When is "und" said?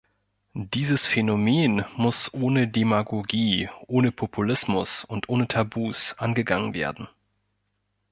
5.03-5.29